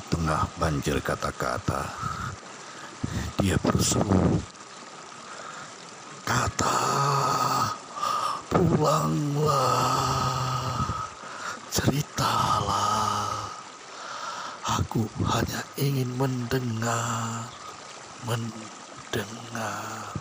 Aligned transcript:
Di 0.00 0.16
tengah 0.16 0.48
banjir 0.56 0.96
kata-kata, 1.04 1.84
dia 3.36 3.52
berseru, 3.60 4.40
"Kata, 6.24 6.80
pulanglah, 8.48 9.52
ceritalah. 11.68 13.44
Aku 14.80 15.04
hanya 15.20 15.60
ingin 15.76 16.16
mendengar, 16.16 17.44
mendengar." 18.24 20.19